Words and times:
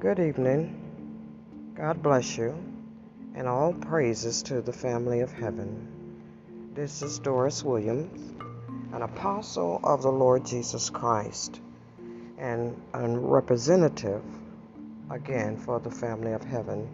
Good 0.00 0.20
evening. 0.20 1.72
God 1.74 2.04
bless 2.04 2.38
you, 2.38 2.54
and 3.34 3.48
all 3.48 3.72
praises 3.72 4.44
to 4.44 4.60
the 4.60 4.72
family 4.72 5.20
of 5.20 5.32
heaven. 5.32 5.88
This 6.72 7.02
is 7.02 7.18
Doris 7.18 7.64
Williams, 7.64 8.32
an 8.92 9.02
apostle 9.02 9.80
of 9.82 10.02
the 10.02 10.12
Lord 10.12 10.46
Jesus 10.46 10.88
Christ, 10.88 11.60
and 12.38 12.80
a 12.94 13.08
representative 13.08 14.22
again 15.10 15.56
for 15.56 15.80
the 15.80 15.90
family 15.90 16.32
of 16.32 16.44
heaven, 16.44 16.88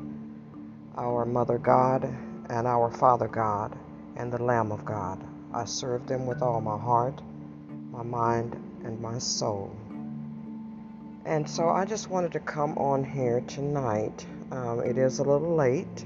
our 0.96 1.26
Mother 1.26 1.58
God 1.58 2.04
and 2.48 2.66
our 2.66 2.90
Father 2.90 3.28
God, 3.28 3.76
and 4.16 4.32
the 4.32 4.42
Lamb 4.42 4.72
of 4.72 4.86
God. 4.86 5.22
I 5.54 5.64
serve 5.66 6.08
them 6.08 6.26
with 6.26 6.42
all 6.42 6.60
my 6.60 6.76
heart, 6.76 7.22
my 7.92 8.02
mind, 8.02 8.56
and 8.82 9.00
my 9.00 9.18
soul. 9.18 9.70
And 11.24 11.48
so 11.48 11.68
I 11.68 11.84
just 11.84 12.10
wanted 12.10 12.32
to 12.32 12.40
come 12.40 12.76
on 12.76 13.04
here 13.04 13.40
tonight. 13.42 14.26
Um, 14.50 14.80
it 14.80 14.98
is 14.98 15.20
a 15.20 15.22
little 15.22 15.54
late. 15.54 16.04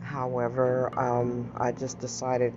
However, 0.00 0.92
um, 0.98 1.52
I 1.56 1.70
just 1.70 2.00
decided 2.00 2.52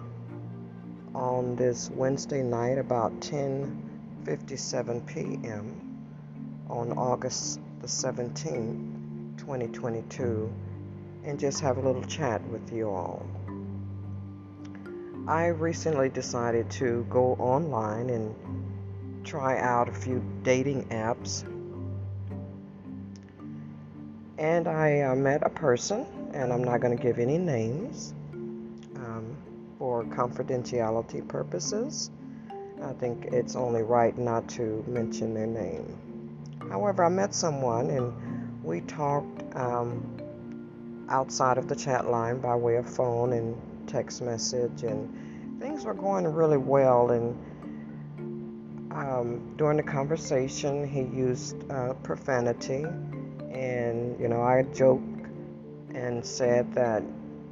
on 1.14 1.56
this 1.56 1.92
Wednesday 1.92 2.42
night 2.42 2.80
about 2.80 3.20
10:57 3.20 5.06
p.m. 5.06 5.76
on 6.68 6.94
August 6.98 7.60
the 7.80 7.88
17th, 7.88 9.38
2022, 9.38 10.52
and 11.26 11.40
just 11.40 11.60
have 11.60 11.78
a 11.78 11.82
little 11.82 12.04
chat 12.06 12.44
with 12.48 12.74
you 12.74 12.90
all. 12.90 13.24
I 15.32 15.48
recently 15.48 16.10
decided 16.10 16.70
to 16.72 17.06
go 17.10 17.38
online 17.40 18.10
and 18.10 18.36
try 19.24 19.58
out 19.60 19.88
a 19.88 19.94
few 19.94 20.22
dating 20.44 20.90
apps 20.90 21.46
and 24.38 24.68
I 24.68 25.00
uh, 25.04 25.16
met 25.16 25.44
a 25.44 25.50
person, 25.50 26.06
and 26.34 26.52
I'm 26.52 26.66
not 26.66 26.82
going 26.82 26.98
to 26.98 27.02
give 27.02 27.18
any 27.18 27.38
names 27.38 28.14
um, 28.98 29.38
for 29.80 30.04
confidentiality 30.04 31.26
purposes. 31.26 32.12
I 32.84 32.92
think 32.92 33.30
it's 33.32 33.56
only 33.56 33.84
right 33.84 34.18
not 34.18 34.50
to 34.50 34.84
mention 34.86 35.34
their 35.34 35.48
name. 35.48 35.98
However, 36.70 37.06
I 37.06 37.10
met 37.10 37.34
someone 37.34 37.90
and 37.90 38.64
we 38.66 38.82
talked 38.82 39.44
um, 39.56 40.18
outside 41.08 41.58
of 41.58 41.70
the 41.70 41.76
chat 41.78 42.10
line 42.10 42.42
by 42.42 42.54
way 42.58 42.76
of 42.76 42.90
phone 42.90 43.32
and 43.32 43.56
text 43.88 44.22
message, 44.22 44.84
and 44.84 45.21
things 45.62 45.86
were 45.86 45.94
going 45.94 46.26
really 46.28 46.58
well. 46.58 47.12
And 47.12 47.38
um, 48.92 49.54
during 49.58 49.78
the 49.78 49.84
conversation, 49.84 50.88
he 50.88 51.02
used 51.02 51.56
uh, 51.72 51.94
profanity 52.02 52.84
and, 53.52 54.20
you 54.20 54.28
know, 54.28 54.42
I 54.42 54.64
joked 54.74 55.28
and 55.94 56.26
said 56.26 56.74
that, 56.74 57.04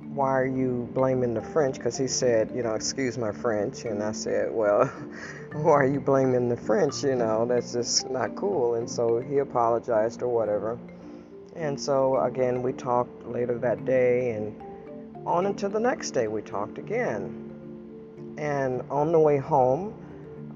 why 0.09 0.31
are 0.31 0.47
you 0.47 0.89
blaming 0.93 1.35
the 1.35 1.41
French? 1.41 1.75
Because 1.75 1.95
he 1.95 2.07
said, 2.07 2.51
you 2.55 2.63
know, 2.63 2.73
excuse 2.73 3.15
my 3.15 3.31
French. 3.31 3.85
And 3.85 4.01
I 4.01 4.11
said, 4.11 4.51
well, 4.51 4.85
why 5.53 5.73
are 5.73 5.85
you 5.85 5.99
blaming 5.99 6.49
the 6.49 6.57
French? 6.57 7.03
You 7.03 7.15
know, 7.15 7.45
that's 7.45 7.73
just 7.73 8.09
not 8.09 8.35
cool. 8.35 8.73
And 8.73 8.89
so 8.89 9.19
he 9.19 9.37
apologized 9.37 10.23
or 10.23 10.29
whatever. 10.29 10.79
And 11.55 11.79
so, 11.79 12.19
again, 12.21 12.63
we 12.63 12.73
talked 12.73 13.27
later 13.27 13.59
that 13.59 13.85
day, 13.85 14.31
and 14.31 14.59
on 15.27 15.45
until 15.45 15.69
the 15.69 15.79
next 15.79 16.11
day, 16.11 16.27
we 16.27 16.41
talked 16.41 16.77
again. 16.77 17.48
And 18.39 18.83
on 18.89 19.11
the 19.11 19.19
way 19.19 19.37
home 19.37 19.93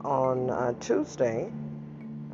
on 0.05 0.49
uh, 0.49 0.71
Tuesday, 0.79 1.51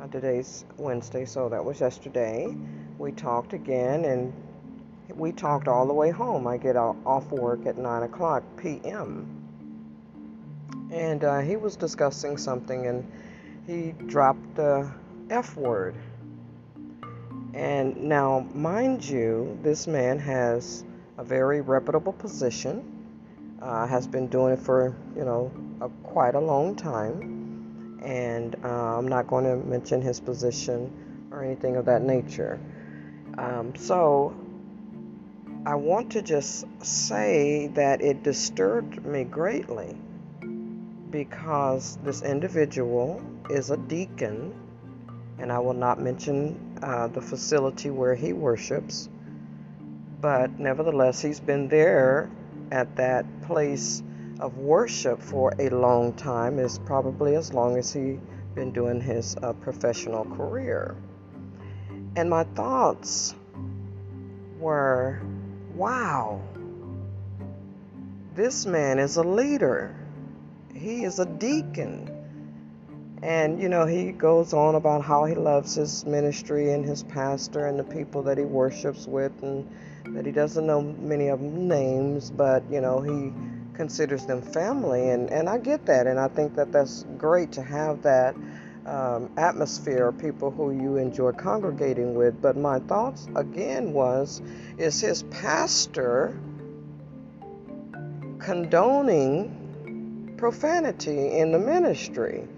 uh, 0.00 0.06
today's 0.06 0.64
Wednesday, 0.76 1.24
so 1.24 1.48
that 1.48 1.64
was 1.64 1.80
yesterday, 1.80 2.56
we 2.98 3.10
talked 3.10 3.52
again 3.52 4.04
and 4.04 4.32
we 5.08 5.32
talked 5.32 5.66
all 5.66 5.88
the 5.88 5.92
way 5.92 6.10
home. 6.10 6.46
I 6.46 6.56
get 6.56 6.76
off 6.76 7.32
work 7.32 7.66
at 7.66 7.76
9 7.76 8.04
o'clock 8.04 8.44
p.m. 8.58 9.26
And 10.92 11.24
uh, 11.24 11.40
he 11.40 11.56
was 11.56 11.74
discussing 11.74 12.36
something 12.36 12.86
and 12.86 13.10
he 13.66 13.90
dropped 14.06 14.54
the 14.54 14.88
F 15.30 15.56
word. 15.56 15.96
And 17.54 17.96
now, 18.04 18.46
mind 18.54 19.04
you, 19.04 19.58
this 19.64 19.88
man 19.88 20.20
has 20.20 20.84
a 21.18 21.24
very 21.24 21.60
reputable 21.60 22.12
position, 22.12 22.99
uh, 23.60 23.86
has 23.86 24.06
been 24.06 24.28
doing 24.28 24.54
it 24.54 24.58
for, 24.58 24.94
you 25.16 25.24
know, 25.24 25.52
a, 25.80 25.88
quite 26.06 26.34
a 26.34 26.40
long 26.40 26.74
time. 26.74 27.98
And 28.02 28.56
uh, 28.64 28.68
I'm 28.98 29.08
not 29.08 29.26
going 29.26 29.44
to 29.44 29.56
mention 29.56 30.00
his 30.00 30.20
position 30.20 30.90
or 31.30 31.44
anything 31.44 31.76
of 31.76 31.84
that 31.84 32.02
nature. 32.02 32.58
Um, 33.36 33.74
so 33.76 34.34
I 35.66 35.74
want 35.74 36.12
to 36.12 36.22
just 36.22 36.64
say 36.82 37.66
that 37.74 38.00
it 38.00 38.22
disturbed 38.22 39.04
me 39.04 39.24
greatly 39.24 39.94
because 41.10 41.98
this 42.02 42.22
individual 42.22 43.20
is 43.50 43.70
a 43.70 43.76
deacon, 43.76 44.54
and 45.38 45.52
I 45.52 45.58
will 45.58 45.74
not 45.74 46.00
mention 46.00 46.78
uh, 46.82 47.08
the 47.08 47.20
facility 47.20 47.90
where 47.90 48.14
he 48.14 48.32
worships, 48.32 49.08
but 50.20 50.58
nevertheless, 50.58 51.20
he's 51.20 51.40
been 51.40 51.68
there 51.68 52.30
at 52.70 52.96
that 52.96 53.24
place 53.42 54.02
of 54.38 54.56
worship 54.58 55.20
for 55.20 55.54
a 55.58 55.68
long 55.68 56.12
time, 56.14 56.58
is 56.58 56.78
probably 56.78 57.36
as 57.36 57.52
long 57.52 57.76
as 57.76 57.92
he's 57.92 58.18
been 58.54 58.72
doing 58.72 59.00
his 59.00 59.36
uh, 59.42 59.52
professional 59.54 60.24
career. 60.24 60.96
And 62.16 62.28
my 62.28 62.44
thoughts 62.44 63.34
were 64.58 65.20
wow, 65.74 66.40
this 68.34 68.66
man 68.66 68.98
is 68.98 69.16
a 69.16 69.22
leader, 69.22 69.94
he 70.74 71.04
is 71.04 71.18
a 71.18 71.26
deacon. 71.26 72.08
And, 73.22 73.60
you 73.60 73.68
know, 73.68 73.84
he 73.84 74.12
goes 74.12 74.54
on 74.54 74.76
about 74.76 75.04
how 75.04 75.26
he 75.26 75.34
loves 75.34 75.74
his 75.74 76.06
ministry 76.06 76.72
and 76.72 76.84
his 76.84 77.02
pastor 77.02 77.66
and 77.66 77.78
the 77.78 77.84
people 77.84 78.22
that 78.22 78.38
he 78.38 78.44
worships 78.44 79.06
with, 79.06 79.32
and 79.42 79.70
that 80.06 80.26
he 80.26 80.32
doesn't 80.32 80.66
know 80.66 80.82
many 80.82 81.28
of 81.28 81.40
them 81.40 81.68
names, 81.68 82.30
but, 82.30 82.62
you 82.70 82.80
know, 82.80 83.00
he 83.00 83.32
considers 83.74 84.26
them 84.26 84.42
family. 84.42 85.10
And, 85.10 85.30
and 85.30 85.48
I 85.48 85.58
get 85.58 85.86
that. 85.86 86.06
And 86.06 86.18
I 86.18 86.28
think 86.28 86.54
that 86.56 86.72
that's 86.72 87.04
great 87.16 87.52
to 87.52 87.62
have 87.62 88.02
that 88.02 88.34
um, 88.86 89.30
atmosphere 89.36 90.08
of 90.08 90.18
people 90.18 90.50
who 90.50 90.72
you 90.72 90.96
enjoy 90.96 91.32
congregating 91.32 92.14
with. 92.14 92.40
But 92.40 92.56
my 92.56 92.78
thoughts 92.80 93.28
again 93.36 93.92
was 93.92 94.42
is 94.78 95.00
his 95.00 95.22
pastor 95.24 96.38
condoning 98.38 100.34
profanity 100.36 101.38
in 101.38 101.52
the 101.52 101.58
ministry? 101.58 102.48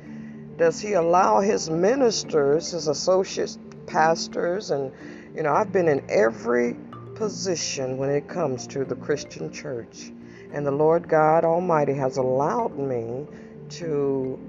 Does 0.56 0.80
he 0.80 0.92
allow 0.92 1.40
his 1.40 1.68
ministers, 1.68 2.70
his 2.70 2.88
associate 2.88 3.56
pastors, 3.86 4.70
and 4.70 4.92
you 5.34 5.42
know, 5.42 5.52
I've 5.52 5.72
been 5.72 5.88
in 5.88 6.04
every 6.08 6.76
position 7.22 7.98
when 7.98 8.10
it 8.10 8.26
comes 8.26 8.66
to 8.66 8.84
the 8.84 8.96
Christian 8.96 9.52
church. 9.52 10.10
And 10.52 10.66
the 10.66 10.72
Lord 10.72 11.08
God 11.08 11.44
Almighty 11.44 11.94
has 11.94 12.16
allowed 12.16 12.76
me 12.76 13.28
to 13.78 14.40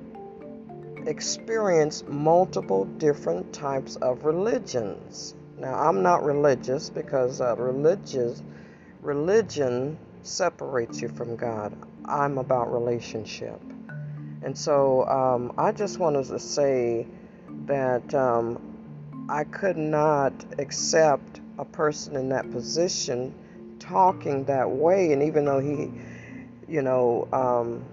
experience 1.05 2.03
multiple 2.07 2.85
different 2.85 3.53
types 3.53 3.95
of 3.97 4.25
religions. 4.25 5.35
Now, 5.55 5.75
I'm 5.75 6.01
not 6.01 6.23
religious 6.23 6.89
because 6.89 7.41
uh, 7.41 7.55
religious 7.57 8.41
religion 9.03 9.99
separates 10.23 10.99
you 10.99 11.09
from 11.09 11.35
God. 11.35 11.77
I'm 12.05 12.39
about 12.39 12.73
relationship. 12.73 13.61
And 14.41 14.57
so 14.57 15.05
um, 15.07 15.53
I 15.59 15.73
just 15.73 15.99
wanted 15.99 16.25
to 16.25 16.39
say 16.39 17.05
that 17.67 18.15
um, 18.15 18.59
I 19.29 19.43
could 19.43 19.77
not 19.77 20.33
accept 20.57 21.39
a 21.57 21.65
person 21.65 22.15
in 22.15 22.29
that 22.29 22.49
position 22.51 23.33
talking 23.79 24.45
that 24.45 24.69
way. 24.69 25.13
And 25.13 25.23
even 25.23 25.45
though 25.45 25.59
he, 25.59 25.91
you 26.67 26.81
know, 26.81 27.27
um, 27.31 27.85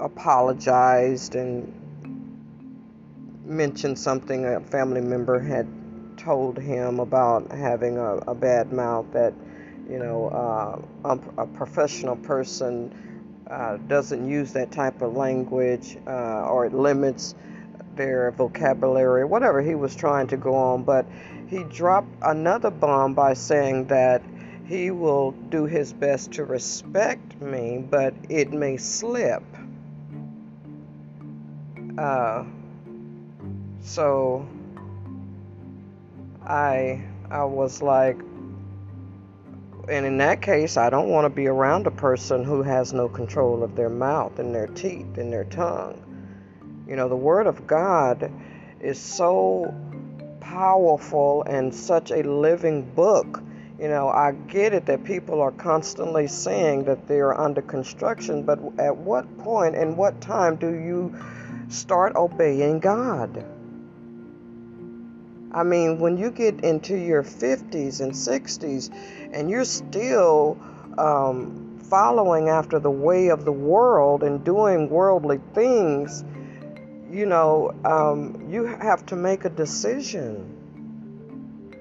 apologized 0.00 1.34
and 1.34 1.72
mentioned 3.44 3.98
something 3.98 4.44
a 4.46 4.60
family 4.60 5.00
member 5.00 5.38
had 5.38 5.66
told 6.16 6.58
him 6.58 7.00
about 7.00 7.50
having 7.50 7.98
a, 7.98 8.16
a 8.28 8.34
bad 8.34 8.72
mouth 8.72 9.06
that 9.12 9.34
you 9.88 9.98
know 9.98 10.28
uh, 11.04 11.16
a, 11.38 11.46
professional 11.46 12.16
person 12.16 12.92
uh, 13.48 13.76
doesn't 13.88 14.28
use 14.28 14.52
that 14.52 14.70
type 14.70 15.02
of 15.02 15.16
language 15.16 15.96
uh, 16.06 16.48
or 16.48 16.66
it 16.66 16.72
limits 16.72 17.34
their 17.96 18.30
vocabulary 18.32 19.24
whatever 19.24 19.60
he 19.60 19.74
was 19.74 19.94
trying 19.94 20.26
to 20.26 20.36
go 20.36 20.54
on 20.54 20.82
but 20.82 21.06
he 21.48 21.64
dropped 21.64 22.08
another 22.22 22.70
bomb 22.70 23.14
by 23.14 23.34
saying 23.34 23.86
that 23.86 24.22
he 24.72 24.90
will 24.90 25.32
do 25.32 25.66
his 25.66 25.92
best 25.92 26.32
to 26.32 26.44
respect 26.44 27.40
me, 27.42 27.84
but 27.90 28.14
it 28.30 28.52
may 28.52 28.78
slip. 28.78 29.42
Uh, 31.98 32.44
so 33.82 34.46
I 36.42 37.04
I 37.30 37.44
was 37.44 37.82
like, 37.82 38.18
and 39.88 40.06
in 40.06 40.16
that 40.16 40.40
case, 40.40 40.78
I 40.78 40.88
don't 40.88 41.10
want 41.10 41.26
to 41.26 41.30
be 41.30 41.48
around 41.48 41.86
a 41.86 41.90
person 41.90 42.42
who 42.42 42.62
has 42.62 42.94
no 42.94 43.10
control 43.10 43.62
of 43.62 43.76
their 43.76 43.90
mouth 43.90 44.38
and 44.38 44.54
their 44.54 44.68
teeth 44.68 45.18
and 45.18 45.30
their 45.30 45.44
tongue. 45.44 46.01
You 46.86 46.96
know, 46.96 47.08
the 47.08 47.16
Word 47.16 47.46
of 47.46 47.66
God 47.66 48.30
is 48.80 48.98
so 48.98 49.74
powerful 50.40 51.44
and 51.44 51.74
such 51.74 52.10
a 52.10 52.22
living 52.22 52.82
book. 52.94 53.42
You 53.78 53.88
know, 53.88 54.08
I 54.08 54.32
get 54.32 54.74
it 54.74 54.86
that 54.86 55.04
people 55.04 55.40
are 55.40 55.52
constantly 55.52 56.26
saying 56.26 56.84
that 56.84 57.06
they 57.06 57.20
are 57.20 57.38
under 57.38 57.62
construction, 57.62 58.42
but 58.42 58.58
at 58.78 58.96
what 58.96 59.38
point 59.38 59.74
and 59.76 59.96
what 59.96 60.20
time 60.20 60.56
do 60.56 60.68
you 60.68 61.14
start 61.68 62.14
obeying 62.16 62.80
God? 62.80 63.44
I 65.52 65.62
mean, 65.64 65.98
when 65.98 66.16
you 66.16 66.30
get 66.30 66.64
into 66.64 66.96
your 66.96 67.22
50s 67.22 68.00
and 68.00 68.12
60s 68.12 68.90
and 69.32 69.50
you're 69.50 69.64
still 69.64 70.58
um, 70.96 71.78
following 71.90 72.48
after 72.48 72.78
the 72.78 72.90
way 72.90 73.28
of 73.28 73.44
the 73.44 73.52
world 73.52 74.22
and 74.22 74.42
doing 74.44 74.88
worldly 74.88 75.40
things, 75.54 76.24
you 77.12 77.26
know, 77.26 77.74
um, 77.84 78.48
you 78.50 78.64
have 78.64 79.04
to 79.06 79.16
make 79.16 79.44
a 79.44 79.50
decision. 79.50 80.48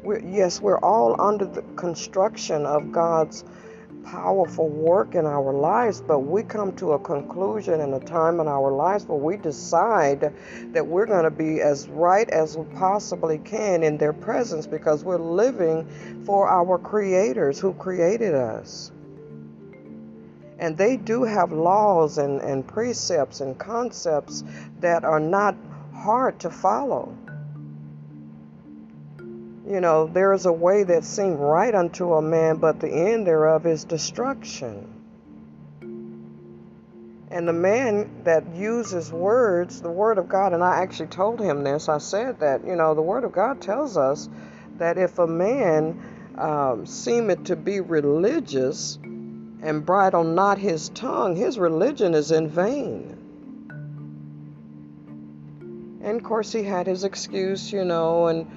We're, 0.03 0.19
yes, 0.19 0.59
we're 0.59 0.79
all 0.79 1.19
under 1.21 1.45
the 1.45 1.61
construction 1.77 2.65
of 2.65 2.91
God's 2.91 3.45
powerful 4.03 4.67
work 4.67 5.15
in 5.15 5.25
our 5.25 5.53
lives, 5.53 6.01
but 6.01 6.19
we 6.19 6.43
come 6.43 6.75
to 6.75 6.93
a 6.93 6.99
conclusion 6.99 7.79
in 7.79 7.93
a 7.93 7.99
time 7.99 8.41
in 8.41 8.47
our 8.49 8.71
lives 8.71 9.05
where 9.05 9.17
we 9.17 9.37
decide 9.37 10.33
that 10.73 10.85
we're 10.85 11.05
going 11.05 11.23
to 11.23 11.31
be 11.31 11.61
as 11.61 11.87
right 11.87 12.29
as 12.29 12.57
we 12.57 12.65
possibly 12.75 13.37
can 13.37 13.83
in 13.83 13.97
their 13.97 14.13
presence 14.13 14.67
because 14.67 15.05
we're 15.05 15.17
living 15.17 15.87
for 16.25 16.49
our 16.49 16.77
creators 16.77 17.57
who 17.57 17.73
created 17.73 18.35
us. 18.35 18.91
And 20.61 20.77
they 20.77 20.95
do 20.95 21.23
have 21.23 21.51
laws 21.51 22.19
and, 22.19 22.39
and 22.39 22.65
precepts 22.65 23.41
and 23.41 23.57
concepts 23.57 24.43
that 24.79 25.03
are 25.03 25.19
not 25.19 25.55
hard 25.91 26.39
to 26.41 26.51
follow. 26.51 27.17
You 29.67 29.81
know, 29.81 30.05
there 30.05 30.33
is 30.33 30.45
a 30.45 30.51
way 30.51 30.83
that 30.83 31.03
seemed 31.03 31.39
right 31.39 31.73
unto 31.73 32.13
a 32.13 32.21
man, 32.21 32.57
but 32.57 32.79
the 32.79 32.89
end 32.89 33.25
thereof 33.25 33.65
is 33.65 33.85
destruction. 33.85 34.87
And 37.31 37.47
the 37.47 37.53
man 37.53 38.23
that 38.25 38.55
uses 38.55 39.11
words, 39.11 39.81
the 39.81 39.89
Word 39.89 40.19
of 40.19 40.29
God, 40.29 40.53
and 40.53 40.63
I 40.63 40.83
actually 40.83 41.07
told 41.07 41.39
him 41.39 41.63
this, 41.63 41.89
I 41.89 41.97
said 41.97 42.39
that, 42.41 42.67
you 42.67 42.75
know, 42.75 42.93
the 42.93 43.01
Word 43.01 43.23
of 43.23 43.31
God 43.31 43.61
tells 43.61 43.97
us 43.97 44.29
that 44.77 44.99
if 44.99 45.17
a 45.17 45.25
man 45.25 45.99
um, 46.37 46.85
seemeth 46.85 47.45
to 47.45 47.55
be 47.55 47.79
religious, 47.79 48.99
and 49.61 49.85
bridle 49.85 50.23
not 50.23 50.57
his 50.57 50.89
tongue, 50.89 51.35
his 51.35 51.59
religion 51.59 52.13
is 52.13 52.31
in 52.31 52.47
vain. 52.49 53.17
And 56.03 56.17
of 56.17 56.23
course, 56.23 56.51
he 56.51 56.63
had 56.63 56.87
his 56.87 57.03
excuse, 57.03 57.71
you 57.71 57.85
know, 57.85 58.27
and 58.27 58.49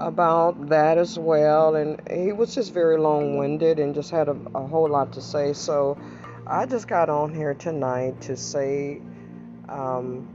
about 0.00 0.68
that 0.68 0.98
as 0.98 1.18
well. 1.18 1.76
And 1.76 2.00
he 2.10 2.32
was 2.32 2.54
just 2.54 2.74
very 2.74 2.98
long 2.98 3.38
winded 3.38 3.78
and 3.78 3.94
just 3.94 4.10
had 4.10 4.28
a, 4.28 4.36
a, 4.54 4.66
whole 4.66 4.88
lot 4.88 5.12
to 5.12 5.20
say. 5.20 5.52
So 5.52 5.96
I 6.46 6.66
just 6.66 6.88
got 6.88 7.08
on 7.08 7.32
here 7.32 7.54
tonight 7.54 8.20
to 8.22 8.36
say 8.36 9.00
um, 9.68 10.28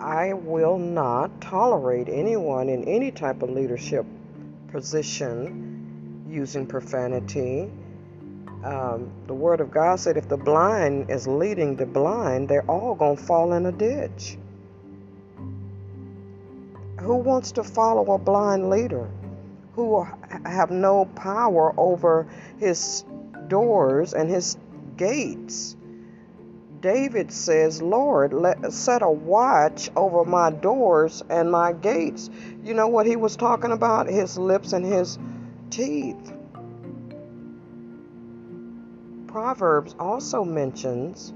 I 0.00 0.32
will 0.32 0.78
not 0.78 1.40
tolerate 1.40 2.08
anyone 2.08 2.68
in 2.68 2.84
any 2.84 3.12
type 3.12 3.42
of 3.42 3.50
leadership 3.50 4.04
position 4.72 6.24
using 6.28 6.66
profanity 6.66 7.70
um, 8.64 9.10
the 9.26 9.34
Word 9.34 9.60
of 9.60 9.70
God 9.70 9.98
said 9.98 10.16
if 10.16 10.28
the 10.28 10.36
blind 10.36 11.10
is 11.10 11.26
leading 11.26 11.76
the 11.76 11.86
blind, 11.86 12.48
they're 12.48 12.70
all 12.70 12.94
going 12.94 13.16
to 13.16 13.22
fall 13.22 13.52
in 13.52 13.66
a 13.66 13.72
ditch. 13.72 14.38
Who 17.00 17.16
wants 17.16 17.52
to 17.52 17.64
follow 17.64 18.12
a 18.12 18.18
blind 18.18 18.70
leader 18.70 19.10
who 19.74 20.06
have 20.44 20.70
no 20.70 21.06
power 21.06 21.74
over 21.76 22.28
his 22.58 23.04
doors 23.48 24.14
and 24.14 24.30
his 24.30 24.56
gates? 24.96 25.76
David 26.80 27.32
says, 27.32 27.80
Lord, 27.80 28.32
let, 28.32 28.72
set 28.72 29.02
a 29.02 29.10
watch 29.10 29.90
over 29.96 30.24
my 30.24 30.50
doors 30.50 31.22
and 31.28 31.50
my 31.50 31.72
gates. 31.72 32.28
You 32.64 32.74
know 32.74 32.88
what 32.88 33.06
he 33.06 33.16
was 33.16 33.36
talking 33.36 33.70
about? 33.70 34.08
His 34.08 34.36
lips 34.36 34.72
and 34.72 34.84
his 34.84 35.18
teeth. 35.70 36.32
Proverbs 39.32 39.96
also 39.98 40.44
mentions 40.44 41.32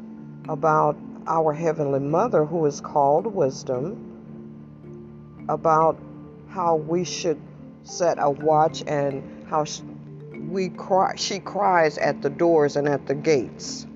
about 0.50 0.98
our 1.26 1.54
Heavenly 1.54 1.98
Mother, 1.98 2.44
who 2.44 2.66
is 2.66 2.78
called 2.78 3.24
wisdom, 3.24 5.46
about 5.48 5.98
how 6.50 6.76
we 6.76 7.04
should 7.04 7.40
set 7.84 8.18
a 8.20 8.28
watch 8.28 8.84
and 8.86 9.46
how 9.48 9.64
we 10.50 10.68
cry, 10.68 11.14
she 11.16 11.38
cries 11.38 11.96
at 11.96 12.20
the 12.20 12.28
doors 12.28 12.76
and 12.76 12.86
at 12.86 13.06
the 13.06 13.14
gates. 13.14 13.86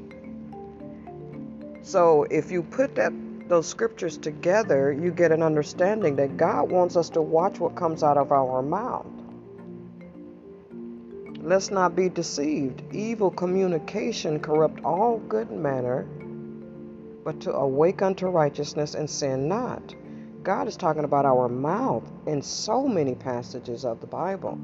So 1.82 2.22
if 2.30 2.50
you 2.50 2.62
put 2.62 2.94
that 2.94 3.12
those 3.48 3.66
scriptures 3.66 4.16
together, 4.16 4.92
you 4.92 5.10
get 5.10 5.30
an 5.30 5.42
understanding 5.42 6.16
that 6.16 6.38
God 6.38 6.70
wants 6.70 6.96
us 6.96 7.10
to 7.10 7.20
watch 7.20 7.60
what 7.60 7.74
comes 7.74 8.02
out 8.02 8.16
of 8.16 8.32
our 8.32 8.62
mouth. 8.62 9.19
Let's 11.50 11.72
not 11.72 11.96
be 11.96 12.08
deceived. 12.08 12.80
Evil 12.94 13.28
communication 13.28 14.38
corrupt 14.38 14.84
all 14.84 15.18
good 15.18 15.50
manner, 15.50 16.06
but 17.24 17.40
to 17.40 17.52
awake 17.52 18.02
unto 18.02 18.28
righteousness 18.28 18.94
and 18.94 19.10
sin 19.10 19.48
not. 19.48 19.96
God 20.44 20.68
is 20.68 20.76
talking 20.76 21.02
about 21.02 21.24
our 21.24 21.48
mouth 21.48 22.08
in 22.26 22.40
so 22.40 22.86
many 22.86 23.16
passages 23.16 23.84
of 23.84 24.00
the 24.00 24.06
Bible. 24.06 24.60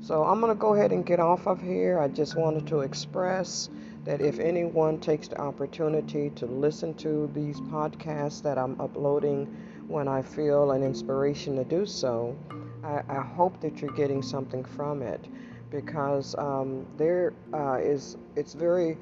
So 0.00 0.24
I'm 0.24 0.40
going 0.40 0.50
to 0.50 0.58
go 0.58 0.74
ahead 0.74 0.90
and 0.90 1.06
get 1.06 1.20
off 1.20 1.46
of 1.46 1.60
here. 1.60 2.00
I 2.00 2.08
just 2.08 2.34
wanted 2.34 2.66
to 2.66 2.80
express 2.80 3.70
that 4.02 4.20
if 4.20 4.40
anyone 4.40 4.98
takes 4.98 5.28
the 5.28 5.40
opportunity 5.40 6.30
to 6.30 6.46
listen 6.46 6.94
to 6.94 7.30
these 7.32 7.60
podcasts 7.60 8.42
that 8.42 8.58
I'm 8.58 8.80
uploading 8.80 9.46
when 9.86 10.08
I 10.08 10.22
feel 10.22 10.72
an 10.72 10.82
inspiration 10.82 11.54
to 11.54 11.64
do 11.64 11.86
so, 11.86 12.36
I, 12.82 13.02
I 13.08 13.22
hope 13.22 13.60
that 13.60 13.80
you're 13.80 13.94
getting 13.94 14.20
something 14.20 14.64
from 14.64 15.00
it 15.00 15.28
because 15.74 16.36
um, 16.38 16.86
there 16.96 17.32
uh, 17.52 17.78
is 17.82 18.16
it's 18.36 18.54
very 18.54 18.96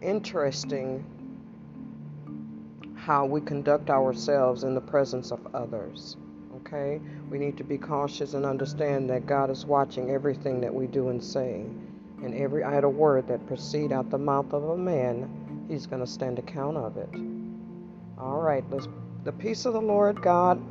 interesting 0.00 1.04
how 2.96 3.26
we 3.26 3.42
conduct 3.42 3.90
ourselves 3.90 4.64
in 4.64 4.74
the 4.74 4.80
presence 4.80 5.30
of 5.30 5.54
others. 5.54 6.16
Okay, 6.56 7.00
we 7.30 7.38
need 7.38 7.56
to 7.58 7.64
be 7.64 7.76
cautious 7.76 8.34
and 8.34 8.46
understand 8.46 9.08
that 9.10 9.26
God 9.26 9.50
is 9.50 9.66
watching 9.66 10.10
everything 10.10 10.60
that 10.62 10.72
we 10.72 10.86
do 10.86 11.08
and 11.08 11.22
say, 11.22 11.64
and 12.22 12.34
every 12.34 12.64
idle 12.64 12.92
word 12.92 13.26
that 13.28 13.46
proceed 13.46 13.92
out 13.92 14.10
the 14.10 14.18
mouth 14.18 14.52
of 14.52 14.64
a 14.64 14.76
man, 14.76 15.66
He's 15.68 15.86
going 15.86 16.00
to 16.00 16.10
stand 16.10 16.38
account 16.38 16.76
of 16.76 16.96
it. 16.96 17.10
All 18.18 18.40
right, 18.40 18.64
let's. 18.70 18.88
The 19.24 19.32
peace 19.32 19.66
of 19.66 19.74
the 19.74 19.82
Lord 19.82 20.22
God, 20.22 20.62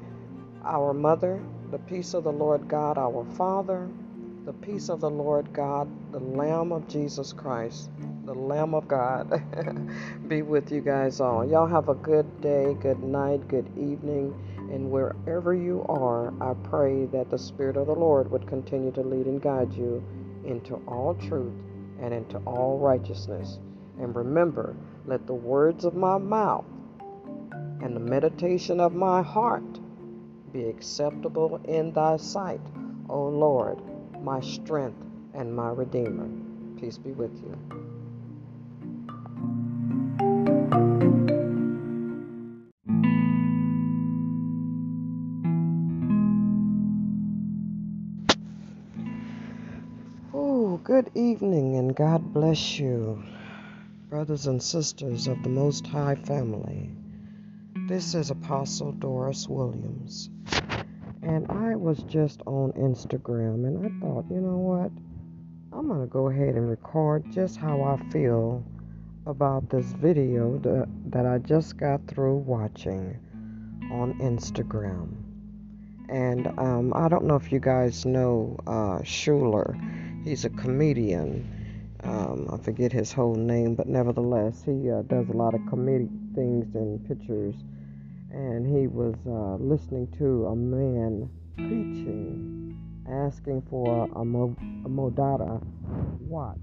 our 0.66 0.92
mother, 0.92 1.40
the 1.70 1.78
peace 1.78 2.16
of 2.16 2.24
the 2.24 2.32
Lord 2.32 2.68
God, 2.68 2.98
our 2.98 3.24
Father 3.36 3.88
the 4.46 4.54
peace 4.54 4.90
of 4.90 5.02
the 5.02 5.10
Lord 5.10 5.52
God, 5.52 5.90
the 6.12 6.20
Lamb 6.20 6.72
of 6.72 6.88
Jesus 6.88 7.34
Christ, 7.34 7.90
the 8.24 8.34
Lamb 8.34 8.74
of 8.74 8.88
God, 8.88 9.30
be 10.28 10.42
with 10.42 10.72
you 10.72 10.80
guys 10.82 11.20
all. 11.20 11.46
Y'all 11.46 11.68
have 11.68 11.90
a 11.90 11.96
good 11.96 12.42
day, 12.42 12.74
good 12.82 13.04
night, 13.04 13.48
good 13.48 13.68
evening, 13.78 14.34
and 14.72 14.90
wherever 14.90 15.54
you 15.54 15.86
are, 15.90 16.34
I 16.42 16.54
pray 16.54 17.06
that 17.08 17.30
the 17.30 17.38
Spirit 17.38 17.76
of 17.76 17.88
the 17.88 17.96
Lord 17.96 18.32
would 18.32 18.48
continue 18.48 18.92
to 18.94 19.02
lead 19.02 19.26
and 19.26 19.42
guide 19.42 19.74
you 19.74 20.04
into 20.46 20.76
all 20.88 21.16
truth 21.16 21.54
and 22.02 22.14
into 22.14 22.38
all 22.40 22.80
righteousness. 22.80 23.60
And 24.00 24.16
remember, 24.16 24.76
let 25.06 25.28
the 25.28 25.34
words 25.34 25.84
of 25.84 25.96
my 25.96 26.18
mouth 26.18 26.66
and 27.82 27.94
the 27.94 28.00
meditation 28.00 28.80
of 28.80 28.94
my 28.94 29.22
heart 29.22 29.80
be 30.54 30.66
acceptable 30.66 31.60
in 31.66 31.92
thy 31.92 32.16
sight, 32.16 32.62
O 33.10 33.28
Lord 33.28 33.89
my 34.24 34.40
strength, 34.42 35.02
and 35.34 35.56
my 35.56 35.70
Redeemer. 35.70 36.30
Peace 36.80 36.98
be 36.98 37.12
with 37.12 37.36
you. 37.42 37.80
Good 50.90 51.12
evening 51.14 51.76
and 51.76 51.96
God 51.96 52.34
bless 52.34 52.80
you, 52.80 53.24
brothers 54.10 54.48
and 54.48 54.62
sisters 54.62 55.28
of 55.28 55.44
the 55.44 55.50
Most 55.50 55.86
High 55.86 56.16
family. 56.16 56.90
This 57.88 58.16
is 58.16 58.32
Apostle 58.32 58.94
Doris 58.94 59.48
Williams. 59.48 60.32
And 61.30 61.46
I 61.52 61.76
was 61.76 62.00
just 62.08 62.42
on 62.48 62.72
Instagram 62.72 63.68
and 63.68 63.86
I 63.86 63.90
thought, 64.00 64.26
you 64.32 64.42
know 64.42 64.58
what? 64.58 64.90
I'm 65.72 65.88
going 65.88 66.02
to 66.02 66.08
go 66.08 66.28
ahead 66.30 66.56
and 66.56 66.68
record 66.68 67.24
just 67.32 67.56
how 67.56 67.84
I 67.84 68.12
feel 68.12 68.66
about 69.28 69.70
this 69.70 69.86
video 69.92 70.58
that, 70.58 71.28
I 71.28 71.38
just 71.38 71.78
got 71.78 72.08
through 72.08 72.38
watching 72.38 73.16
on 73.92 74.16
Instagram. 74.16 75.18
And 76.10 76.48
um, 76.58 76.94
I 76.96 77.08
don't 77.08 77.26
know 77.26 77.36
if 77.36 77.52
you 77.52 77.60
guys 77.60 78.08
know 78.08 78.58
uh, 78.66 79.04
Shuler. 79.04 79.78
He's 80.24 80.46
a 80.46 80.50
comedian. 80.50 81.48
Um, 82.04 82.50
I 82.52 82.58
forget 82.58 82.92
his 82.92 83.14
whole 83.14 83.36
name, 83.36 83.76
but 83.76 83.88
nevertheless, 83.88 84.64
he 84.66 84.90
uh, 84.90 85.04
does 85.04 85.30
a 85.30 85.34
lot 85.34 85.54
of 85.54 85.62
comedic 85.62 86.10
things 86.34 86.74
and 86.74 87.08
pictures. 87.08 87.54
And 88.32 88.66
he 88.66 88.88
was 88.88 89.16
uh, 89.26 89.64
listening 89.64 90.08
to 90.20 90.48
a 90.48 90.56
man 90.56 91.30
preaching, 91.56 92.78
asking 93.10 93.64
for 93.70 94.08
a, 94.16 94.24
Mo- 94.24 94.56
a 94.86 94.90
Movado 94.90 95.62
watch 96.22 96.58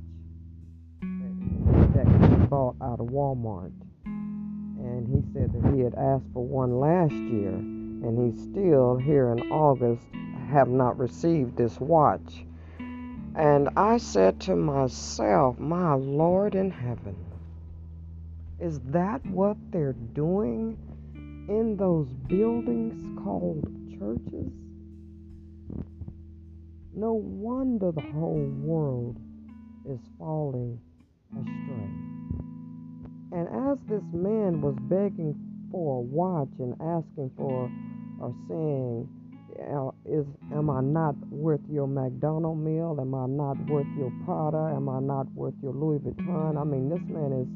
that 1.95 2.07
he 2.07 2.47
bought 2.47 2.77
out 2.81 3.01
of 3.01 3.09
Walmart. 3.09 3.73
And 4.05 5.09
he 5.09 5.23
said 5.33 5.53
that 5.53 5.75
he 5.75 5.81
had 5.81 5.95
asked 5.95 6.27
for 6.33 6.45
one 6.45 6.79
last 6.79 7.13
year, 7.13 7.55
and 7.55 8.33
he 8.33 8.41
still, 8.41 8.97
here 8.97 9.33
in 9.33 9.51
August, 9.51 10.07
have 10.49 10.69
not 10.69 10.99
received 10.99 11.57
this 11.57 11.81
watch. 11.81 12.45
And 13.35 13.69
I 13.77 13.99
said 13.99 14.41
to 14.43 14.57
myself, 14.57 15.59
My 15.59 15.95
Lord 15.95 16.55
in 16.55 16.71
heaven, 16.71 17.17
is 18.61 18.81
that 18.87 19.25
what 19.27 19.57
they're 19.71 19.93
doing 19.93 20.79
in 21.49 21.77
those 21.77 22.09
buildings 22.29 23.19
called 23.23 23.65
churches? 23.99 24.53
No 26.95 27.13
wonder 27.13 27.93
the 27.93 28.01
whole 28.01 28.51
world 28.63 29.19
is 29.89 30.01
falling 30.19 30.81
astray. 31.33 31.91
And 33.33 33.49
as 33.71 33.79
this 33.89 34.03
man 34.13 34.61
was 34.61 34.77
begging 34.83 35.35
for 35.71 35.99
a 35.99 36.01
watch 36.01 36.49
and 36.59 36.73
asking 36.81 37.31
for 37.37 37.71
or 38.21 38.35
saying, 38.49 39.09
is 40.05 40.27
am 40.53 40.71
I 40.71 40.81
not 40.81 41.17
worth 41.31 41.61
your 41.71 41.87
McDonald 41.87 42.59
meal? 42.59 42.97
Am 43.01 43.15
I 43.15 43.27
not 43.27 43.57
worth 43.67 43.87
your 43.97 44.13
Prada? 44.25 44.75
Am 44.75 44.89
I 44.89 45.01
not 45.01 45.31
worth 45.33 45.55
your 45.63 45.73
Louis 45.73 45.99
Vuitton? 45.99 46.61
I 46.61 46.65
mean, 46.65 46.89
this 46.89 47.01
man 47.09 47.33
is 47.33 47.49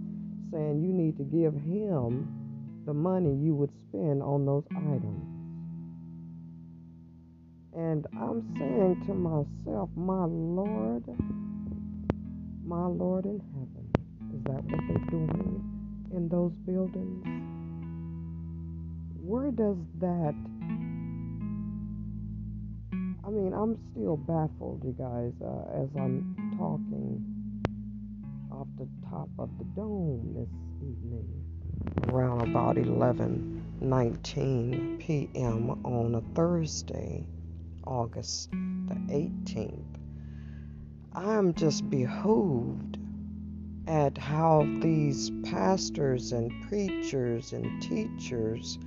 saying 0.52 0.82
you 0.82 0.92
need 0.92 1.16
to 1.18 1.24
give 1.24 1.54
him 1.54 2.26
the 2.90 2.94
money 2.94 3.32
you 3.40 3.54
would 3.54 3.70
spend 3.86 4.20
on 4.20 4.44
those 4.44 4.64
items. 4.74 5.22
And 7.72 8.04
I'm 8.18 8.42
saying 8.58 9.06
to 9.06 9.14
myself, 9.14 9.90
my 9.94 10.24
Lord, 10.26 11.04
my 12.66 12.86
Lord 12.86 13.26
in 13.26 13.38
heaven, 13.54 13.86
is 14.34 14.42
that 14.42 14.64
what 14.64 14.80
they're 14.88 15.06
doing 15.08 15.62
in 16.16 16.28
those 16.28 16.50
buildings? 16.66 17.22
Where 19.22 19.52
does 19.52 19.78
that 20.00 20.34
I 23.22 23.30
mean, 23.30 23.54
I'm 23.54 23.78
still 23.92 24.16
baffled, 24.16 24.82
you 24.82 24.96
guys, 24.98 25.30
uh, 25.40 25.80
as 25.80 25.88
I'm 25.94 26.34
talking 26.58 27.22
off 28.50 28.66
the 28.76 28.88
top 29.08 29.28
of 29.38 29.48
the 29.58 29.64
dome 29.76 30.34
this 30.34 30.50
evening, 30.82 31.49
around 32.08 32.42
about 32.42 32.76
11:19 32.76 34.98
p.m. 34.98 35.70
on 35.84 36.14
a 36.14 36.20
Thursday, 36.34 37.26
August 37.84 38.50
the 38.50 38.94
18th. 39.12 39.84
I'm 41.12 41.54
just 41.54 41.88
behooved 41.90 42.98
at 43.86 44.18
how 44.18 44.66
these 44.80 45.30
pastors 45.44 46.32
and 46.32 46.50
preachers 46.68 47.52
and 47.52 47.82
teachers 47.82 48.78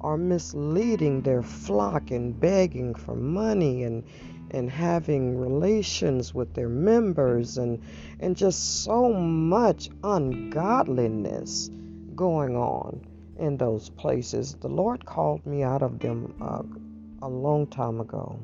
are 0.00 0.16
misleading 0.16 1.22
their 1.22 1.42
flock 1.42 2.10
and 2.10 2.38
begging 2.40 2.94
for 2.94 3.14
money 3.14 3.84
and 3.84 4.04
and 4.50 4.68
having 4.68 5.38
relations 5.38 6.34
with 6.34 6.52
their 6.54 6.68
members 6.68 7.56
and 7.56 7.80
and 8.20 8.36
just 8.36 8.82
so 8.82 9.12
much 9.12 9.88
ungodliness 10.02 11.70
going 12.16 12.56
on 12.56 13.06
in 13.38 13.56
those 13.56 13.88
places. 13.88 14.54
The 14.54 14.68
Lord 14.68 15.04
called 15.04 15.44
me 15.46 15.62
out 15.62 15.82
of 15.82 15.98
them 15.98 16.34
uh, 16.40 16.62
a 17.26 17.28
long 17.28 17.66
time 17.66 18.00
ago. 18.00 18.38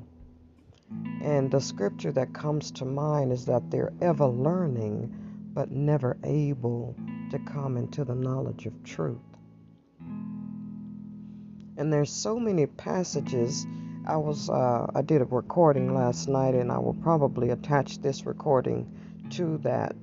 And 1.23 1.51
the 1.51 1.61
scripture 1.61 2.13
that 2.13 2.33
comes 2.33 2.71
to 2.73 2.85
mind 2.85 3.33
is 3.33 3.45
that 3.47 3.71
they're 3.71 3.93
ever 4.01 4.27
learning 4.27 5.15
but 5.53 5.71
never 5.71 6.17
able 6.25 6.95
to 7.31 7.39
come 7.41 7.77
into 7.77 8.05
the 8.05 8.15
knowledge 8.15 8.67
of 8.67 8.85
truth. 8.85 9.19
And 11.77 11.93
there's 11.93 12.11
so 12.11 12.39
many 12.39 12.67
passages. 12.67 13.67
I 14.07 14.17
was 14.17 14.49
uh, 14.49 14.87
I 14.95 15.03
did 15.03 15.21
a 15.21 15.27
recording 15.27 15.95
last 15.95 16.29
night, 16.29 16.55
and 16.55 16.73
I 16.73 16.79
will 16.79 16.95
probably 16.95 17.51
attach 17.51 17.99
this 17.99 18.25
recording 18.25 18.87
to 19.31 19.59
that 19.59 19.95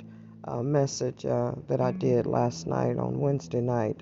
uh, 0.48 0.62
message 0.62 1.25
uh, 1.25 1.54
that 1.68 1.82
I 1.82 1.92
did 1.92 2.25
last 2.25 2.68
night 2.68 2.98
on 2.98 3.20
Wednesday 3.20 3.62
night. 3.62 4.02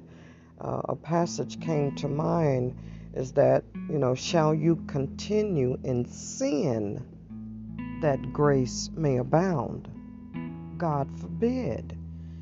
Uh, 0.59 0.81
a 0.89 0.95
passage 0.95 1.59
came 1.59 1.95
to 1.95 2.07
mind 2.07 2.77
is 3.13 3.31
that 3.33 3.63
you 3.89 3.99
know, 3.99 4.15
shall 4.15 4.53
you 4.53 4.77
continue 4.87 5.77
in 5.83 6.05
sin 6.05 7.05
that 8.01 8.33
grace 8.33 8.89
may 8.95 9.17
abound? 9.17 9.87
God 10.77 11.07
forbid. 11.19 11.97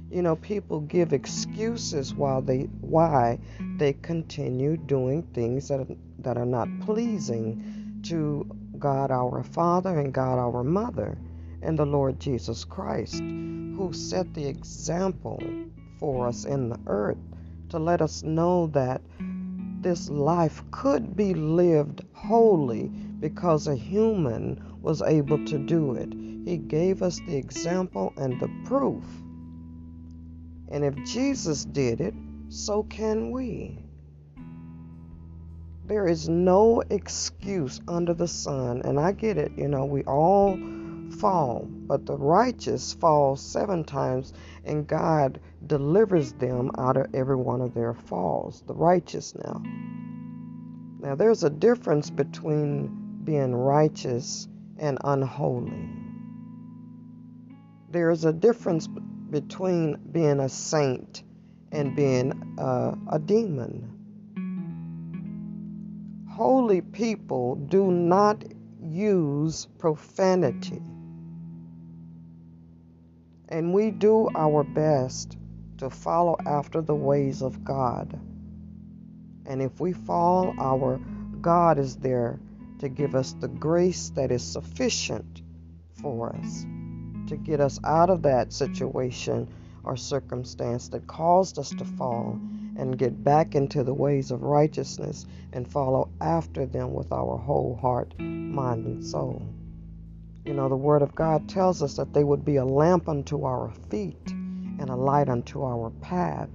You 0.10 0.22
know, 0.22 0.36
people 0.36 0.82
give 0.82 1.14
excuses 1.14 2.14
while 2.14 2.42
they 2.42 2.64
why 2.82 3.40
they 3.78 3.94
continue 3.94 4.78
doing 4.78 5.24
things 5.34 5.68
that 5.70 5.80
are, 5.80 5.96
that 6.20 6.38
are 6.38 6.46
not 6.46 6.68
pleasing 6.82 8.02
to 8.04 8.46
God 8.78 9.12
our 9.12 9.44
Father 9.44 10.00
and 10.00 10.14
God 10.14 10.38
our 10.38 10.64
Mother 10.64 11.18
and 11.62 11.78
the 11.78 11.86
Lord 11.86 12.20
Jesus 12.20 12.64
Christ, 12.64 13.20
who 13.20 13.92
set 13.94 14.34
the 14.34 14.48
example 14.48 15.42
for 16.00 16.28
us 16.28 16.46
in 16.46 16.70
the 16.70 16.80
earth 16.88 17.18
to 17.70 17.80
let 17.80 18.02
us 18.02 18.24
know 18.24 18.68
that 18.68 19.02
this 19.82 20.10
life 20.10 20.64
could 20.72 21.16
be 21.16 21.34
lived 21.34 22.04
wholly 22.14 22.88
because 22.88 23.68
a 23.68 23.76
human 23.76 24.78
was 24.82 25.02
able 25.02 25.44
to 25.46 25.58
do 25.58 25.94
it. 25.94 26.14
He 26.46 26.58
gave 26.58 27.02
us 27.02 27.20
the 27.28 27.38
example 27.38 28.14
and 28.18 28.40
the 28.40 28.50
proof 28.66 29.04
and 30.72 30.86
if 30.86 30.96
Jesus 31.04 31.66
did 31.66 32.00
it, 32.00 32.14
so 32.48 32.84
can 32.84 33.32
we. 33.32 33.78
There 35.86 36.08
is 36.08 36.30
no 36.30 36.82
excuse 36.90 37.82
under 37.90 38.14
the 38.14 38.28
sun, 38.28 38.82
and 38.86 38.98
I 38.98 39.12
get 39.12 39.38
it, 39.38 39.52
you 39.58 39.68
know, 39.68 39.84
we 39.84 40.04
all 40.04 40.58
fall, 41.12 41.68
but 41.70 42.06
the 42.06 42.18
righteous 42.18 42.94
fall 42.94 43.36
seven 43.36 43.84
times, 43.84 44.34
and 44.66 44.88
God 44.88 45.40
delivers 45.66 46.34
them 46.34 46.72
out 46.78 46.98
of 46.98 47.14
every 47.14 47.36
one 47.36 47.62
of 47.62 47.74
their 47.74 47.94
falls. 47.94 48.64
The 48.66 48.74
righteous 48.74 49.36
now. 49.36 49.62
Now, 51.00 51.16
there's 51.16 51.44
a 51.44 51.50
difference 51.50 52.10
between 52.10 53.22
being 53.24 53.56
righteous 53.56 54.48
and 54.78 54.98
unholy. 55.04 55.90
There 57.90 58.10
is 58.10 58.26
a 58.26 58.34
difference 58.34 58.88
between 58.88 59.98
being 60.12 60.40
a 60.40 60.50
saint 60.50 61.24
and 61.72 61.96
being 61.96 62.56
uh, 62.60 62.96
a 63.12 63.20
demon. 63.20 63.98
Holy 66.30 66.82
people 66.82 67.56
do 67.56 67.92
not 67.92 68.44
use 68.82 69.68
profanity. 69.78 70.82
And 73.52 73.74
we 73.74 73.92
do 73.92 74.30
our 74.34 74.64
best 74.64 75.38
to 75.78 75.90
follow 75.90 76.38
after 76.46 76.82
the 76.82 76.96
ways 76.96 77.42
of 77.42 77.64
God. 77.64 78.20
And 79.46 79.62
if 79.62 79.80
we 79.80 79.94
fall, 79.94 80.56
our 80.60 81.00
God 81.42 81.78
is 81.78 81.98
there 81.98 82.40
to 82.80 82.90
give 82.90 83.14
us 83.14 83.34
the 83.34 83.48
grace 83.48 84.10
that 84.16 84.32
is 84.32 84.44
sufficient 84.44 85.42
for 86.02 86.36
us 86.36 86.66
to 87.32 87.38
get 87.38 87.62
us 87.62 87.80
out 87.86 88.10
of 88.10 88.24
that 88.24 88.52
situation 88.52 89.48
or 89.86 89.96
circumstance 89.96 90.90
that 90.90 91.08
caused 91.08 91.58
us 91.58 91.70
to 91.70 91.86
fall 91.86 92.38
and 92.78 92.98
get 92.98 93.24
back 93.24 93.56
into 93.56 93.84
the 93.86 93.94
ways 93.94 94.32
of 94.32 94.44
righteousness 94.44 95.26
and 95.54 95.66
follow 95.66 96.10
after 96.20 96.66
them 96.66 96.94
with 96.94 97.12
our 97.14 97.38
whole 97.38 97.78
heart, 97.82 98.14
mind, 98.20 98.86
and 98.86 99.06
soul. 99.06 99.48
You 100.46 100.56
know, 100.56 100.70
the 100.70 100.76
Word 100.76 101.04
of 101.04 101.14
God 101.14 101.48
tells 101.48 101.84
us 101.84 101.98
that 101.98 102.14
they 102.14 102.24
would 102.24 102.44
be 102.44 102.56
a 102.56 102.66
lamp 102.66 103.08
unto 103.08 103.46
our 103.46 103.72
feet 103.90 104.32
and 104.32 104.90
a 104.90 104.96
light 104.96 105.30
unto 105.30 105.64
our 105.64 105.92
path. 106.02 106.50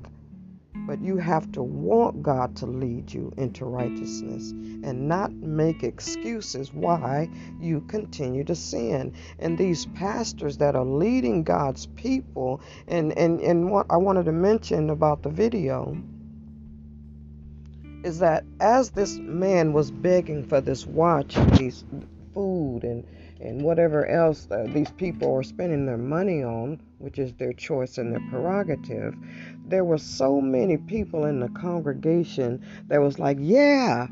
But 0.74 1.00
you 1.00 1.16
have 1.16 1.50
to 1.52 1.62
want 1.62 2.22
God 2.22 2.56
to 2.56 2.66
lead 2.66 3.12
you 3.12 3.32
into 3.36 3.64
righteousness 3.64 4.50
and 4.50 5.08
not 5.08 5.32
make 5.32 5.84
excuses 5.84 6.72
why 6.72 7.28
you 7.60 7.80
continue 7.82 8.44
to 8.44 8.54
sin. 8.54 9.14
And 9.38 9.56
these 9.56 9.86
pastors 9.86 10.58
that 10.58 10.74
are 10.74 10.84
leading 10.84 11.44
God's 11.44 11.86
people, 11.86 12.60
and, 12.88 13.16
and, 13.16 13.40
and 13.40 13.70
what 13.70 13.86
I 13.88 13.96
wanted 13.96 14.24
to 14.24 14.32
mention 14.32 14.90
about 14.90 15.22
the 15.22 15.30
video 15.30 15.96
is 18.04 18.18
that 18.18 18.44
as 18.60 18.90
this 18.90 19.16
man 19.16 19.72
was 19.72 19.90
begging 19.90 20.44
for 20.44 20.60
this 20.60 20.86
watch, 20.86 21.36
these 21.56 21.84
food 22.34 22.84
and 22.84 23.04
and 23.40 23.62
whatever 23.62 24.06
else 24.06 24.48
uh, 24.50 24.66
these 24.68 24.90
people 24.92 25.34
are 25.34 25.42
spending 25.42 25.86
their 25.86 25.98
money 25.98 26.42
on, 26.42 26.80
which 26.98 27.18
is 27.18 27.32
their 27.34 27.52
choice 27.52 27.98
and 27.98 28.12
their 28.12 28.22
prerogative, 28.30 29.14
there 29.66 29.84
were 29.84 29.98
so 29.98 30.40
many 30.40 30.76
people 30.76 31.24
in 31.24 31.40
the 31.40 31.48
congregation 31.48 32.64
that 32.88 33.00
was 33.00 33.18
like, 33.18 33.36
yeah, 33.40 34.06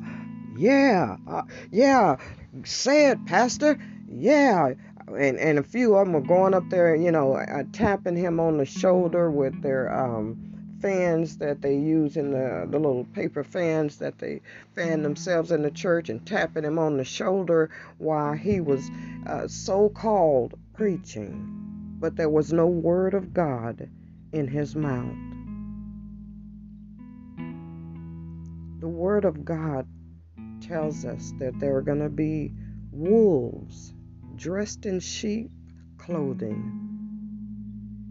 yeah, 0.57 1.17
uh, 1.29 1.43
yeah, 1.71 2.17
say 2.65 3.11
it, 3.11 3.25
Pastor, 3.27 3.79
yeah. 4.09 4.75
And, 5.09 5.39
and 5.39 5.59
a 5.59 5.63
few 5.63 5.95
of 5.97 6.07
them 6.07 6.15
were 6.15 6.21
going 6.21 6.55
up 6.55 6.69
there, 6.71 6.97
you 6.97 7.11
know, 7.11 7.35
uh, 7.35 7.65
tapping 7.73 8.17
him 8.17 8.41
on 8.41 8.57
the 8.57 8.65
shoulder 8.65 9.31
with 9.31 9.61
their 9.63 9.93
um, 9.93 10.54
fans 10.81 11.39
that 11.39 11.63
they 11.63 11.77
use 11.77 12.17
in 12.17 12.31
the, 12.31 12.67
the 12.71 12.79
little 12.79 13.05
paper 13.05 13.45
fans 13.45 13.99
that 13.99 14.19
they 14.19 14.41
fan 14.75 15.03
themselves 15.03 15.51
in 15.51 15.63
the 15.63 15.71
church 15.71 16.09
and 16.09 16.27
tapping 16.27 16.65
him 16.65 16.79
on 16.79 16.97
the 16.97 17.05
shoulder 17.05 17.71
while 17.99 18.35
he 18.35 18.61
was 18.61 18.91
uh, 19.27 19.49
so 19.49 19.89
called 19.89 20.55
preaching. 20.75 21.97
But 21.99 22.17
there 22.17 22.29
was 22.29 22.53
no 22.53 22.67
word 22.67 23.15
of 23.15 23.33
God 23.33 23.89
in 24.33 24.49
his 24.49 24.75
mouth. 24.75 25.17
The 28.81 28.89
word 28.89 29.25
of 29.25 29.45
God 29.45 29.87
tells 30.61 31.05
us 31.05 31.33
that 31.39 31.59
there 31.59 31.77
are 31.77 31.83
going 31.83 32.03
to 32.03 32.09
be 32.09 32.53
wolves 32.91 33.95
dressed 34.37 34.87
in 34.87 35.01
sheep 35.01 35.51
clothing 35.99 36.85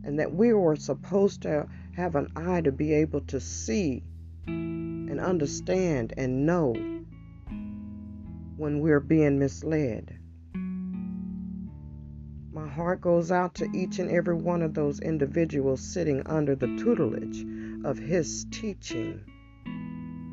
and 0.03 0.19
that 0.19 0.33
we 0.33 0.53
were 0.53 0.75
supposed 0.75 1.41
to 1.43 1.67
have 1.95 2.15
an 2.15 2.31
eye 2.35 2.61
to 2.61 2.71
be 2.71 2.93
able 2.93 3.21
to 3.21 3.39
see 3.39 4.03
and 4.47 5.19
understand 5.19 6.13
and 6.17 6.45
know 6.45 6.73
when 8.57 8.79
we're 8.79 8.99
being 8.99 9.37
misled. 9.37 10.17
My 12.51 12.67
heart 12.67 13.01
goes 13.01 13.31
out 13.31 13.55
to 13.55 13.69
each 13.73 13.99
and 13.99 14.09
every 14.09 14.35
one 14.35 14.61
of 14.61 14.73
those 14.73 14.99
individuals 14.99 15.81
sitting 15.81 16.25
under 16.25 16.55
the 16.55 16.67
tutelage 16.77 17.45
of 17.85 17.97
his 17.97 18.45
teaching 18.51 19.23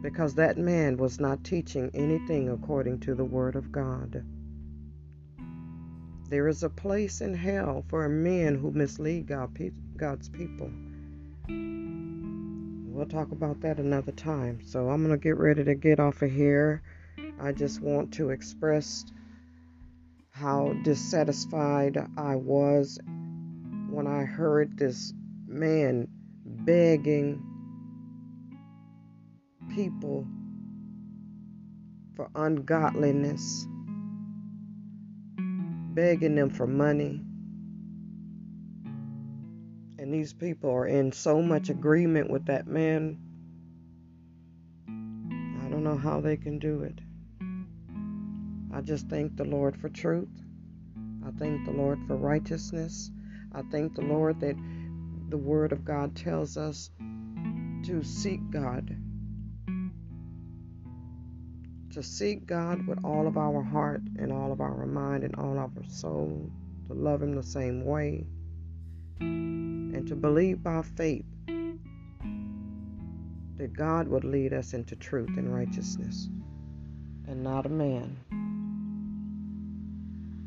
because 0.03 0.35
that 0.35 0.57
man 0.57 0.97
was 0.97 1.21
not 1.21 1.45
teaching 1.45 1.91
anything 1.93 2.49
according 2.49 3.01
to 3.01 3.15
the 3.15 3.25
Word 3.25 3.55
of 3.55 3.71
God. 3.71 4.25
There 6.31 6.49
is 6.49 6.63
a 6.63 6.71
place 6.71 7.21
in 7.21 7.35
hell 7.35 7.85
for 7.89 8.09
men 8.09 8.55
who 8.55 8.71
mislead 8.71 9.27
God's 9.27 10.29
people. 10.31 10.71
We'll 13.01 13.07
talk 13.07 13.33
about 13.33 13.63
that 13.63 13.79
another 13.79 14.13
time. 14.13 14.61
So 14.65 14.91
I'm 14.91 15.03
going 15.05 15.19
to 15.19 15.23
get 15.23 15.39
ready 15.39 15.65
to 15.65 15.75
get 15.75 15.99
off 15.99 16.21
of 16.21 16.31
here. 16.31 16.83
I 17.41 17.53
just 17.53 17.81
want 17.81 18.13
to 18.15 18.29
express 18.29 19.07
how 20.31 20.75
dissatisfied 20.85 21.97
I 22.19 22.37
was 22.37 22.99
when 23.89 24.07
I 24.07 24.25
heard 24.25 24.77
this 24.77 25.15
man 25.47 26.09
begging 26.45 27.43
people 29.75 30.27
for 32.17 32.29
ungodliness, 32.35 33.67
begging 35.95 36.35
them 36.35 36.51
for 36.51 36.67
money 36.67 37.23
and 40.01 40.15
these 40.15 40.33
people 40.33 40.71
are 40.71 40.87
in 40.87 41.13
so 41.13 41.43
much 41.43 41.65
mm-hmm. 41.65 41.79
agreement 41.79 42.31
with 42.31 42.47
that 42.47 42.67
man. 42.67 43.19
I 44.89 45.69
don't 45.69 45.85
know 45.85 45.99
how 45.99 46.23
they 46.23 46.39
can 46.39 46.59
do 46.59 46.85
it. 46.85 46.99
I 48.73 48.81
just 48.81 49.09
thank 49.09 49.37
the 49.37 49.45
Lord 49.45 49.77
for 49.77 49.91
truth. 49.91 50.31
I 51.27 51.31
thank 51.33 51.67
the 51.67 51.73
Lord 51.73 51.99
for 52.07 52.17
righteousness. 52.17 53.11
I 53.53 53.61
thank 53.71 53.95
the 53.95 54.01
Lord 54.01 54.41
that 54.41 54.57
the 55.29 55.37
Word 55.37 55.71
of 55.71 55.85
God 55.85 56.17
tells 56.17 56.57
us 56.57 56.91
to 57.85 58.03
seek 58.03 58.41
God. 58.51 58.97
To 61.93 62.03
seek 62.03 62.47
God 62.47 62.87
with 62.87 63.05
all 63.05 63.27
of 63.27 63.37
our 63.37 63.63
heart 63.63 64.03
and 64.19 64.33
all 64.33 64.51
of 64.51 64.63
our 64.63 64.87
mind 64.87 65.25
and 65.25 65.35
all 65.35 65.59
of 65.59 65.77
our 65.77 65.89
soul. 65.89 66.51
To 66.87 66.95
love 66.95 67.23
Him 67.23 67.35
the 67.35 67.43
same 67.43 67.85
way 67.85 68.25
and 69.21 70.07
to 70.07 70.17
believe 70.17 70.63
by 70.63 70.83
faith 70.83 71.25
that 73.57 73.73
God 73.75 74.09
would 74.09 74.25
lead 74.25 74.53
us 74.53 74.73
into 74.73 74.97
truth 74.97 75.37
and 75.37 75.55
righteousness 75.55 76.29
and 77.27 77.43
not 77.45 77.67
a 77.67 77.69
man. 77.69 78.17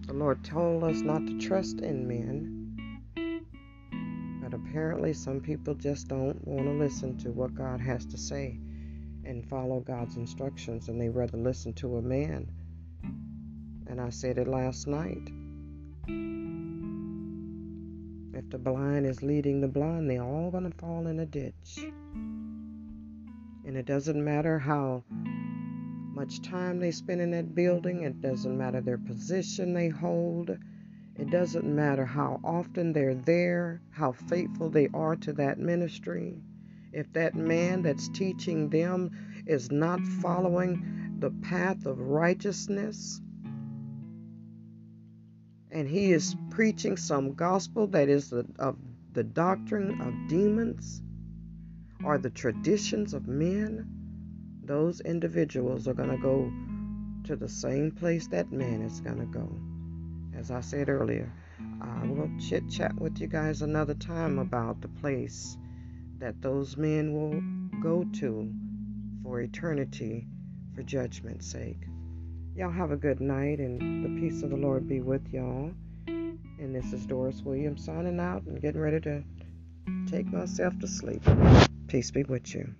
The 0.07 0.13
Lord 0.13 0.43
told 0.43 0.83
us 0.83 1.01
not 1.01 1.25
to 1.25 1.39
trust 1.39 1.79
in 1.79 2.07
men, 2.07 3.01
but 4.43 4.53
apparently 4.53 5.13
some 5.13 5.39
people 5.39 5.75
just 5.75 6.07
don't 6.07 6.45
want 6.47 6.65
to 6.65 6.73
listen 6.73 7.17
to 7.19 7.31
what 7.31 7.55
God 7.55 7.79
has 7.79 8.05
to 8.07 8.17
say 8.17 8.59
and 9.25 9.47
follow 9.47 9.79
God's 9.79 10.17
instructions, 10.17 10.89
and 10.89 10.99
they 10.99 11.09
rather 11.09 11.38
listen 11.38 11.73
to 11.73 11.97
a 11.97 12.01
man. 12.01 12.51
And 13.88 14.01
I 14.01 14.09
said 14.09 14.38
it 14.38 14.47
last 14.47 14.88
night. 14.88 15.29
If 18.43 18.49
the 18.49 18.58
blind 18.58 19.06
is 19.06 19.23
leading 19.23 19.62
the 19.62 19.69
blind, 19.69 20.10
they're 20.10 20.21
all 20.21 20.51
going 20.51 20.69
to 20.69 20.77
fall 20.77 21.08
in 21.08 21.19
a 21.19 21.25
ditch. 21.25 21.79
And 23.65 23.77
it 23.77 23.86
doesn't 23.86 24.21
matter 24.21 24.60
how 24.60 25.06
much 26.13 26.41
time 26.41 26.79
they 26.79 26.91
spend 26.91 27.21
in 27.21 27.32
that 27.32 27.56
building, 27.56 28.03
it 28.03 28.21
doesn't 28.21 28.58
matter 28.58 28.82
their 28.82 28.97
position 28.97 29.73
they 29.73 29.88
hold, 29.88 30.49
it 31.15 31.29
doesn't 31.32 31.63
matter 31.63 32.06
how 32.06 32.41
often 32.43 32.91
they're 32.91 33.15
there, 33.15 33.82
how 33.91 34.12
faithful 34.12 34.69
they 34.69 34.89
are 34.93 35.15
to 35.15 35.34
that 35.34 35.58
ministry. 35.58 36.36
If 36.91 37.12
that 37.13 37.36
man 37.36 37.82
that's 37.82 38.10
teaching 38.10 38.69
them 38.69 39.43
is 39.47 39.71
not 39.71 40.01
following 40.21 41.15
the 41.19 41.32
path 41.32 41.86
of 41.86 41.99
righteousness, 41.99 43.21
and 45.73 45.88
he 45.88 46.13
is 46.13 46.36
preaching 46.51 46.95
some 46.95 47.33
gospel 47.33 47.88
that 47.88 48.07
is 48.07 48.29
the, 48.29 48.45
of 48.59 48.77
the 49.13 49.23
doctrine 49.23 49.99
of 50.01 50.29
demons 50.29 51.01
or 52.03 52.19
the 52.19 52.29
traditions 52.29 53.13
of 53.15 53.27
men, 53.27 53.88
those 54.63 55.01
individuals 55.01 55.88
are 55.88 55.95
going 55.95 56.12
to 56.12 56.17
go 56.17 56.51
to 57.23 57.36
the 57.36 57.49
same 57.49 57.89
place 57.89 58.27
that 58.27 58.51
man 58.51 58.83
is 58.83 59.01
going 59.01 59.17
to 59.17 59.25
go. 59.25 59.49
As 60.38 60.51
I 60.51 60.62
said 60.62 60.89
earlier, 60.89 61.31
I 61.81 62.05
will 62.05 62.29
chit 62.39 62.69
chat 62.69 62.93
with 62.99 63.19
you 63.19 63.27
guys 63.27 63.63
another 63.63 63.95
time 63.95 64.38
about 64.38 64.79
the 64.81 64.88
place 64.88 65.57
that 66.19 66.41
those 66.41 66.77
men 66.77 67.13
will 67.13 67.41
go 67.81 68.03
to 68.19 68.53
for 69.23 69.41
eternity 69.41 70.27
for 70.75 70.83
judgment's 70.83 71.47
sake. 71.47 71.88
Y'all 72.55 72.69
have 72.69 72.91
a 72.91 72.95
good 72.95 73.19
night 73.19 73.57
and 73.57 74.05
the 74.05 74.21
peace 74.21 74.43
of 74.43 74.51
the 74.51 74.55
Lord 74.55 74.87
be 74.87 75.01
with 75.01 75.27
y'all. 75.33 75.71
And 76.05 76.75
this 76.75 76.93
is 76.93 77.03
Doris 77.07 77.41
Williams 77.41 77.83
signing 77.83 78.19
out 78.19 78.43
and 78.43 78.61
getting 78.61 78.79
ready 78.79 78.99
to 78.99 79.23
take 80.07 80.27
myself 80.27 80.77
to 80.79 80.87
sleep. 80.87 81.23
Peace 81.87 82.11
be 82.11 82.21
with 82.21 82.53
you. 82.53 82.75